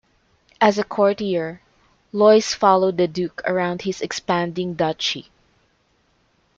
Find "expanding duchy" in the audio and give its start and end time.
4.01-5.29